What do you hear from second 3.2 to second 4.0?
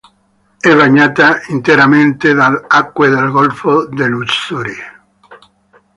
golfo